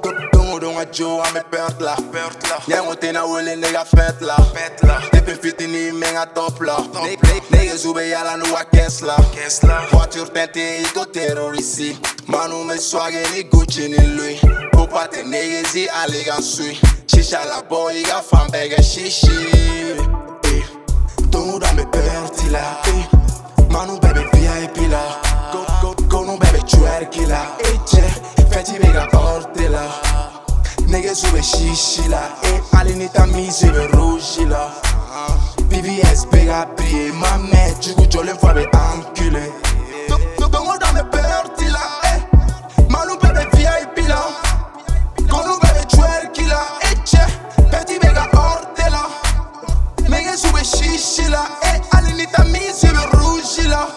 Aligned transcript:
a 0.00 0.86
Joe 0.92 1.20
a 1.20 1.32
me 1.32 1.40
pert 1.50 1.80
la 1.80 1.96
Nyango 2.68 2.94
te 2.98 3.12
na 3.12 3.24
wele 3.26 3.56
nigga 3.56 3.84
fet 3.84 4.20
la 4.20 4.36
Dippin 5.12 5.36
fiti 5.36 5.66
ni 5.66 5.90
menga 5.92 6.26
top 6.34 6.60
la. 6.60 6.76
Nigga 7.50 7.76
zube 7.76 8.08
yala 8.08 8.36
nu 8.36 8.54
a 8.56 8.64
Kesla 8.64 9.16
Voiture 9.90 10.30
tente 10.30 10.82
iko 10.82 11.04
terroristi 11.06 11.96
Manu 12.28 12.64
me 12.64 12.78
swagge 12.78 13.22
ni 13.34 13.42
Gucci 13.44 13.88
ni 13.88 14.06
Louis. 14.16 14.40
Popa 14.72 15.08
te 15.08 15.22
nigga 15.22 15.62
zi 15.68 15.86
aligan 15.88 16.42
sui 16.42 16.74
Shisha 17.06 17.44
la 17.44 17.62
boy 17.62 17.94
iga 18.00 18.22
fan 18.22 18.48
bege 18.50 18.82
shishi 18.82 19.30
Eh, 20.44 20.64
Tongu 21.30 21.58
da 21.58 21.72
me 21.72 21.84
perti 21.86 22.48
la 22.50 23.21
Niggas 30.92 31.24
who 31.30 31.38
is 31.38 31.50
shishi 31.50 32.06
la. 32.10 32.20
E 32.44 32.60
pali 32.70 32.94
ni 32.94 33.08
tamizi 33.08 33.70
be 33.72 33.86
rougi 33.96 34.44
la. 34.46 34.70
BBS 35.70 36.30
big 36.30 36.48
a 36.48 36.66
prier 36.76 37.12
Ma 37.14 37.38
mère 37.38 37.78
du 37.80 37.94
coup 37.94 38.04
j'olais 38.10 38.34
fois 38.38 38.52
be 38.52 38.66
enculé 38.76 39.40
eh. 39.40 40.10
Dongo 40.38 40.76
dans 40.78 40.92
mes 40.92 41.08
perti 41.10 41.64
la 41.70 41.80
eh. 42.12 42.82
E 42.82 42.86
Manu 42.90 43.16
bebe 43.22 43.48
VIP 43.56 44.06
la? 44.06 44.20
Konu 45.30 45.56
bebe 45.62 45.82
twerki 45.88 46.44
la. 46.44 46.60
E 46.82 46.94
che. 47.06 47.24
Peti 47.70 47.98
bega 47.98 48.28
orte 48.34 48.90
la. 48.90 49.08
Niggas 50.10 50.44
who 50.44 50.58
is 50.58 50.70
shishi 50.74 51.26
la 51.30 51.46
E 51.72 51.80
ali 51.92 52.12
ni 52.12 52.26
tamizi 52.26 52.88
be 52.88 53.16
rougi 53.16 53.66
la. 53.66 53.88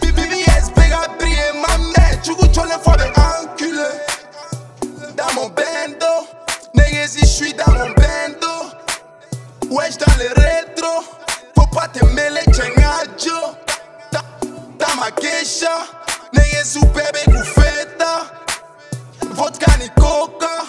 BBS 0.00 0.72
big 0.74 0.92
a 0.92 1.10
prier 1.18 1.52
Ma 1.60 1.76
mère 1.76 2.18
du 2.22 2.34
coup 2.34 2.48
j'olais 2.54 2.80
fois 2.82 2.95
wesh 9.70 9.96
dans 9.98 10.14
le 10.18 10.28
rétro. 10.40 11.04
Faut 11.54 11.66
pas 11.74 11.88
te 11.88 12.04
mêler, 12.06 12.42
chengacho. 12.52 13.56
Tama 14.78 15.10
kesha, 15.10 15.86
neye 16.32 16.62
zubebe 16.64 17.24
kufeta. 17.24 18.26
Vodka 19.34 19.76
ni 19.78 19.88
coca, 19.90 20.64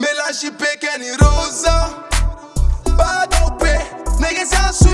mélange 0.00 0.50
peke 0.58 0.98
ni 0.98 1.10
rosa. 1.12 1.90
Bado 2.96 3.50
pe, 3.58 3.78
neye 4.20 4.44
zasu. 4.44 4.89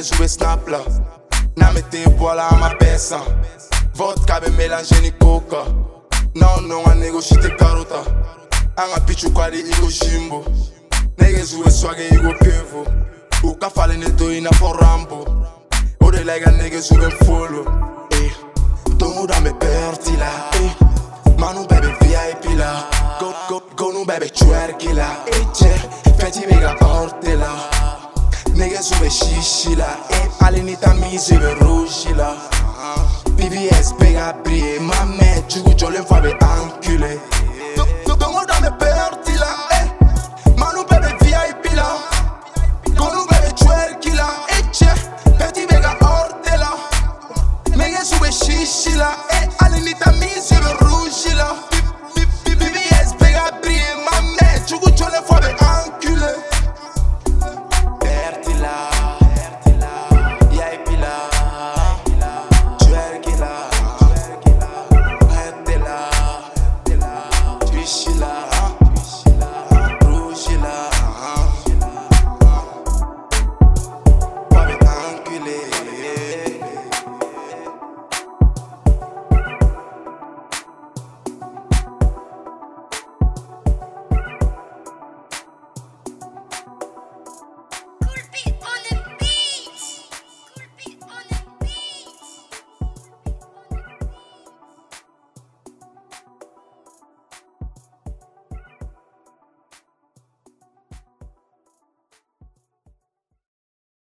Nigga 0.00 0.16
jouer 0.16 0.28
snap 0.28 0.66
là. 0.68 0.80
Na 1.56 1.70
me 1.72 1.82
te 1.82 2.08
bola 2.16 2.48
a 2.48 2.56
ma 2.56 2.70
peça. 2.70 3.20
Vodka 3.94 4.40
be 4.40 4.48
mélanger 4.56 5.02
ni 5.02 5.10
coca. 5.12 5.64
Non 6.34 6.66
non 6.66 6.86
a 6.86 6.94
négocier 6.94 7.38
te 7.38 7.48
carota. 7.54 8.00
Anga 8.76 9.00
pichu 9.06 9.30
kwadi 9.30 9.58
igo 9.58 9.90
jimbo. 9.90 10.42
Nigga 11.18 11.44
jouer 11.44 11.70
swagger 11.70 12.12
igo 12.14 12.32
pevo. 12.40 12.86
Uka 13.42 13.68
fale 13.68 13.96
neto 13.98 14.30
ina 14.30 14.50
for 14.52 14.74
rambo. 14.78 15.24
Ode 16.00 16.24
like 16.24 16.46
a 16.46 16.50
nigga 16.50 16.80
jouer 16.80 17.10
follow. 17.26 17.66
Eh. 18.12 18.32
Tongu 18.96 19.26
da 19.26 19.38
me 19.40 19.52
perti 19.52 20.16
la 20.16 20.48
eh. 20.54 20.76
Manu 21.36 21.66
bebe 21.66 21.94
VIP 22.00 22.56
la 22.56 22.88
Go, 23.18 23.34
go, 23.48 23.62
go 23.74 23.92
nu 23.92 24.04
bebe 24.04 24.30
twerki 24.30 24.94
la 24.94 25.24
eh, 25.24 25.46
che, 25.52 25.72
Feti 26.16 26.44
mega 26.46 26.74
orte 26.80 27.26
la 27.26 27.29
Nigga 27.29 27.29
sube 28.90 29.10
shishi 29.10 29.74
la 29.76 29.96
eh. 30.10 30.46
Alinita 30.46 30.94
mi 30.94 31.18
sube 31.18 31.54
rouge 31.60 32.08
la 32.16 32.36
Ma 34.80 35.04
mère, 35.04 35.42
du 35.48 35.62
coup, 35.62 35.72
Jolene 35.76 36.04
fois 36.04 36.20
be 36.20 36.32
enculé 36.42 37.18